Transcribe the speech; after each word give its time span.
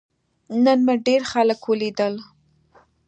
نن 0.63 0.79
مې 0.85 0.95
ډیر 1.07 1.21
خلک 1.31 1.59
ولیدل. 1.65 2.13